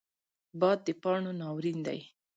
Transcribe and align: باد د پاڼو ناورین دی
باد 0.59 0.79
د 0.85 0.89
پاڼو 1.01 1.31
ناورین 1.39 1.79
دی 1.87 1.99